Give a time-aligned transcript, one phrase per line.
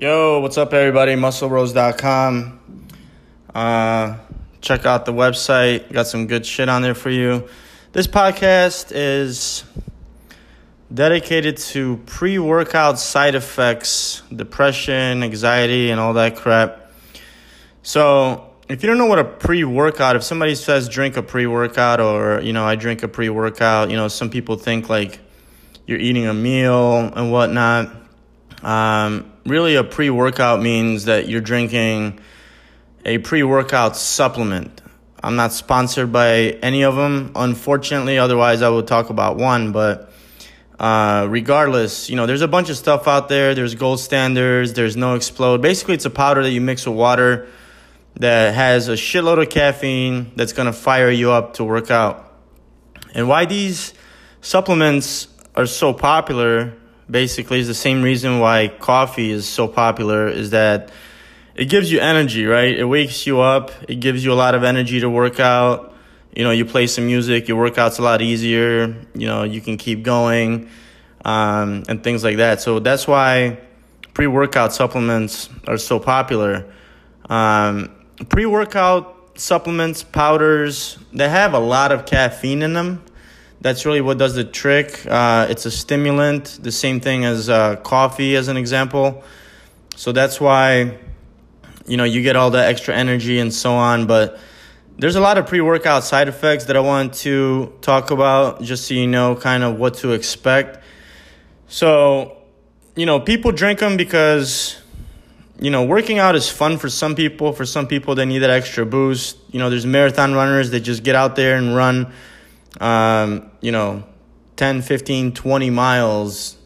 [0.00, 1.12] Yo, what's up, everybody?
[1.12, 2.58] MuscleBros.com.
[3.54, 4.16] Uh,
[4.62, 5.92] check out the website.
[5.92, 7.46] Got some good shit on there for you.
[7.92, 9.62] This podcast is
[10.90, 16.90] dedicated to pre workout side effects, depression, anxiety, and all that crap.
[17.82, 21.46] So, if you don't know what a pre workout, if somebody says drink a pre
[21.46, 25.20] workout or, you know, I drink a pre workout, you know, some people think like
[25.86, 27.94] you're eating a meal and whatnot.
[28.62, 32.20] Um, really, a pre workout means that you're drinking
[33.04, 34.80] a pre workout supplement.
[35.22, 38.18] I'm not sponsored by any of them, unfortunately.
[38.18, 39.72] Otherwise, I would talk about one.
[39.72, 40.12] But
[40.78, 43.54] uh, regardless, you know, there's a bunch of stuff out there.
[43.54, 44.72] There's gold standards.
[44.72, 45.60] There's NO-Xplode.
[45.60, 47.48] Basically, it's a powder that you mix with water
[48.16, 52.32] that has a shitload of caffeine that's gonna fire you up to work out.
[53.14, 53.92] And why these
[54.40, 56.74] supplements are so popular,
[57.10, 60.28] basically, is the same reason why coffee is so popular.
[60.28, 60.90] Is that
[61.54, 62.78] it gives you energy, right?
[62.78, 63.72] It wakes you up.
[63.88, 65.94] It gives you a lot of energy to work out.
[66.34, 68.94] You know, you play some music, your workout's a lot easier.
[69.14, 70.68] You know, you can keep going
[71.24, 72.60] um, and things like that.
[72.60, 73.58] So that's why
[74.14, 76.72] pre workout supplements are so popular.
[77.28, 77.90] Um,
[78.28, 83.02] pre workout supplements, powders, they have a lot of caffeine in them.
[83.60, 85.06] That's really what does the trick.
[85.06, 89.22] Uh, it's a stimulant, the same thing as uh, coffee, as an example.
[89.96, 90.98] So that's why
[91.90, 94.38] you know you get all the extra energy and so on but
[94.98, 98.94] there's a lot of pre-workout side effects that i want to talk about just so
[98.94, 100.82] you know kind of what to expect
[101.66, 102.38] so
[102.94, 104.80] you know people drink them because
[105.58, 108.50] you know working out is fun for some people for some people they need that
[108.50, 112.12] extra boost you know there's marathon runners that just get out there and run
[112.80, 114.04] um, you know
[114.56, 116.56] 10 15 20 miles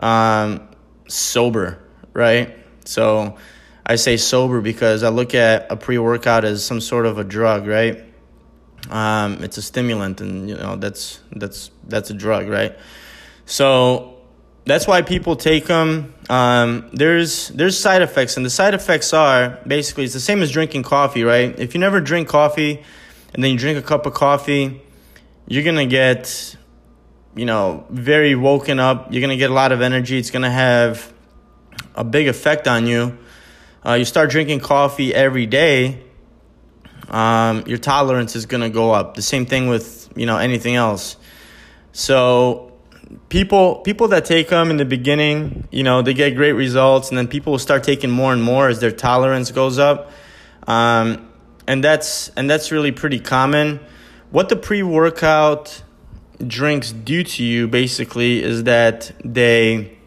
[0.00, 0.68] um,
[1.08, 1.78] sober
[2.14, 3.36] right so
[3.90, 7.24] I say sober because I look at a pre workout as some sort of a
[7.24, 8.04] drug, right?
[8.90, 12.76] Um, it's a stimulant, and you know that's that's that's a drug, right?
[13.46, 14.18] So
[14.66, 16.12] that's why people take them.
[16.28, 20.50] Um, there's there's side effects, and the side effects are basically it's the same as
[20.50, 21.58] drinking coffee, right?
[21.58, 22.82] If you never drink coffee,
[23.32, 24.82] and then you drink a cup of coffee,
[25.48, 26.56] you're gonna get,
[27.34, 29.12] you know, very woken up.
[29.12, 30.18] You're gonna get a lot of energy.
[30.18, 31.12] It's gonna have
[31.96, 33.18] a big effect on you
[33.84, 36.02] uh, you start drinking coffee every day,
[37.08, 39.14] um, your tolerance is going to go up.
[39.14, 41.16] The same thing with you know anything else.
[41.92, 42.72] So
[43.28, 47.16] people people that take them in the beginning, you know, they get great results, and
[47.16, 50.10] then people will start taking more and more as their tolerance goes up,
[50.66, 51.30] um,
[51.66, 53.80] and that's and that's really pretty common.
[54.30, 55.82] What the pre workout
[56.46, 59.98] drinks do to you basically is that they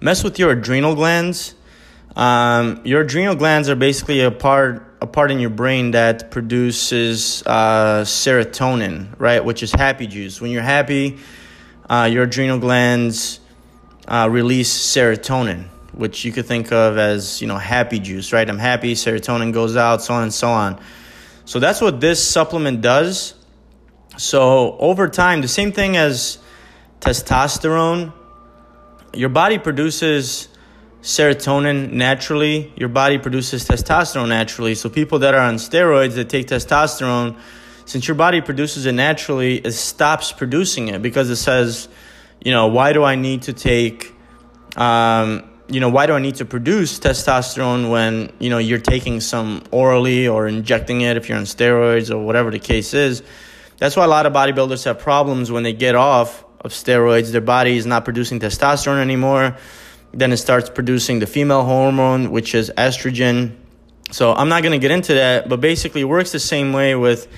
[0.00, 1.54] mess with your adrenal glands
[2.16, 7.42] um, your adrenal glands are basically a part a part in your brain that produces
[7.44, 10.40] uh, serotonin, right, which is happy juice.
[10.40, 11.18] When you're happy,
[11.90, 13.40] uh, your adrenal glands
[14.06, 18.48] uh, release serotonin, which you could think of as you know happy juice, right?
[18.48, 20.78] I'm happy, serotonin goes out, so on and so on.
[21.52, 23.34] So that's what this supplement does.
[24.16, 26.38] So over time, the same thing as
[27.00, 28.14] testosterone,
[29.12, 30.48] your body produces
[31.02, 32.72] serotonin naturally.
[32.74, 34.74] Your body produces testosterone naturally.
[34.74, 37.38] So people that are on steroids that take testosterone,
[37.84, 41.86] since your body produces it naturally, it stops producing it because it says,
[42.42, 44.14] you know, why do I need to take,
[44.74, 49.20] um, you know, why do I need to produce testosterone when, you know, you're taking
[49.20, 53.22] some orally or injecting it if you're on steroids or whatever the case is.
[53.78, 57.32] That's why a lot of bodybuilders have problems when they get off of steroids.
[57.32, 59.56] Their body is not producing testosterone anymore
[60.12, 63.56] then it starts producing the female hormone, which is estrogen.
[64.10, 66.94] So I'm not going to get into that, but basically, it works the same way
[66.94, 67.28] with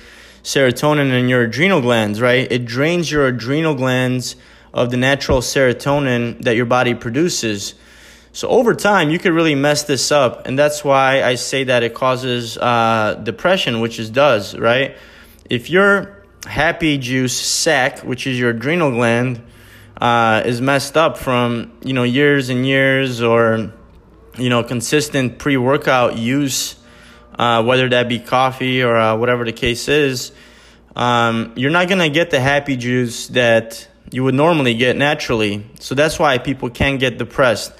[0.43, 2.51] serotonin in your adrenal glands, right?
[2.51, 4.35] It drains your adrenal glands
[4.73, 7.75] of the natural serotonin that your body produces.
[8.35, 11.83] So over time, you could really mess this up, and that's why I say that
[11.83, 14.97] it causes uh, depression, which it does, right?
[15.49, 19.41] If your happy juice sac, which is your adrenal gland,
[20.01, 23.71] uh, is messed up from you know years and years or
[24.37, 26.75] you know consistent pre-workout use
[27.39, 30.33] uh, whether that be coffee or uh, whatever the case is
[30.97, 35.95] um, you're not gonna get the happy juice that you would normally get naturally so
[35.95, 37.71] that's why people can get depressed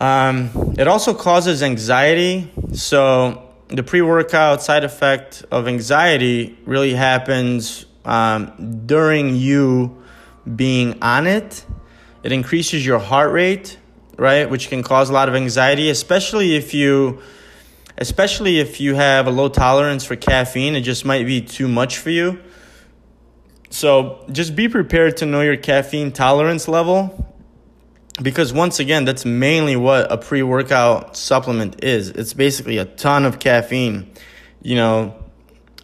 [0.00, 8.82] um, it also causes anxiety so the pre-workout side effect of anxiety really happens um,
[8.86, 10.02] during you
[10.56, 11.64] being on it.
[12.22, 13.78] It increases your heart rate,
[14.16, 14.50] right?
[14.50, 17.20] Which can cause a lot of anxiety, especially if you
[17.96, 21.98] especially if you have a low tolerance for caffeine, it just might be too much
[21.98, 22.40] for you.
[23.68, 27.29] So, just be prepared to know your caffeine tolerance level
[28.22, 32.10] because once again, that's mainly what a pre-workout supplement is.
[32.10, 34.12] It's basically a ton of caffeine.
[34.62, 35.24] You know,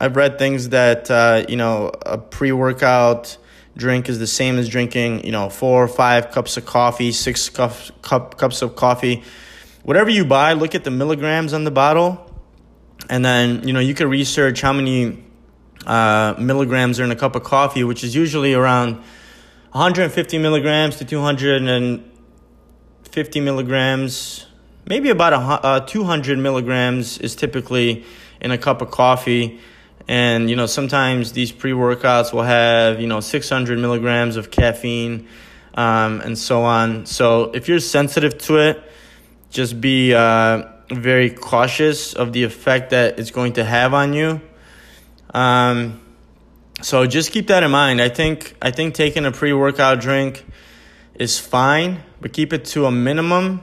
[0.00, 3.38] I've read things that uh, you know a pre-workout
[3.76, 7.49] drink is the same as drinking you know four or five cups of coffee, six
[7.49, 9.22] cup, cup cups of coffee.
[9.82, 12.31] Whatever you buy, look at the milligrams on the bottle,
[13.08, 15.25] and then you know you can research how many
[15.87, 18.96] uh, milligrams are in a cup of coffee, which is usually around
[19.72, 21.05] 150 milligrams to
[23.16, 24.46] 250 milligrams.
[24.84, 28.04] Maybe about a, uh, 200 milligrams is typically
[28.42, 29.58] in a cup of coffee.
[30.06, 35.28] And, you know, sometimes these pre workouts will have, you know, 600 milligrams of caffeine
[35.72, 37.06] um, and so on.
[37.06, 38.82] So if you're sensitive to it,
[39.48, 44.42] just be uh, very cautious of the effect that it's going to have on you.
[45.32, 46.02] Um,
[46.82, 48.02] so just keep that in mind.
[48.02, 50.44] I think I think taking a pre workout drink
[51.18, 53.62] is fine, but keep it to a minimum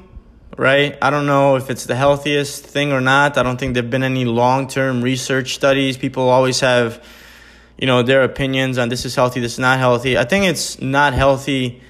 [0.57, 0.97] right?
[1.01, 3.37] I don't know if it's the healthiest thing or not.
[3.37, 5.97] I don't think there've been any long-term research studies.
[5.97, 7.03] People always have,
[7.77, 10.17] you know, their opinions on this is healthy, this is not healthy.
[10.17, 11.81] I think it's not healthy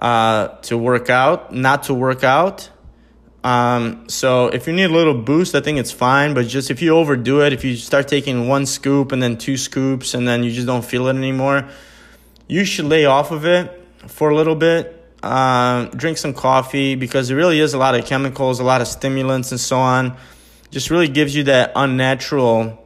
[0.00, 2.70] uh, to work out, not to work out.
[3.42, 6.32] Um, so if you need a little boost, I think it's fine.
[6.32, 9.56] But just if you overdo it, if you start taking one scoop and then two
[9.56, 11.68] scoops and then you just don't feel it anymore,
[12.48, 17.30] you should lay off of it for a little bit uh, drink some coffee because
[17.30, 20.16] it really is a lot of chemicals, a lot of stimulants, and so on.
[20.70, 22.84] Just really gives you that unnatural,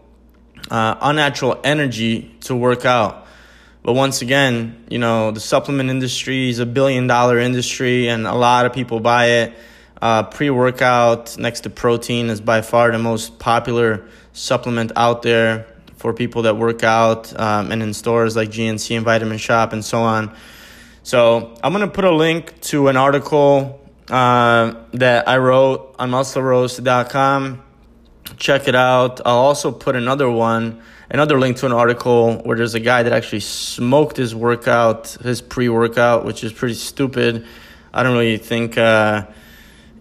[0.71, 3.27] uh, unnatural energy to work out.
[3.83, 8.35] But once again, you know, the supplement industry is a billion dollar industry and a
[8.35, 9.55] lot of people buy it.
[10.01, 15.67] Uh, Pre workout next to protein is by far the most popular supplement out there
[15.97, 19.85] for people that work out um, and in stores like GNC and Vitamin Shoppe and
[19.85, 20.37] so on.
[21.09, 27.63] So I'm gonna put a link to an article uh, that I wrote on muscleroast.com.
[28.37, 29.23] Check it out.
[29.25, 33.15] I'll also put another one, another link to an article where there's a guy that
[33.15, 37.47] actually smoked his workout, his pre-workout, which is pretty stupid.
[37.91, 39.29] I don't really think uh,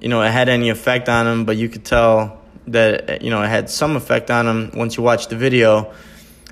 [0.02, 3.42] you know it had any effect on him, but you could tell that you know
[3.42, 5.94] it had some effect on him once you watch the video.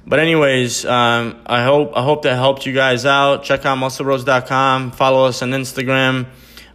[0.08, 3.44] But anyways, um, I hope I hope that helped you guys out.
[3.44, 4.92] Check out muscleroast.com.
[4.92, 6.28] Follow us on Instagram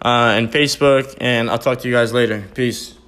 [0.02, 2.44] uh, and Facebook, and I'll talk to you guys later.
[2.54, 2.99] Peace.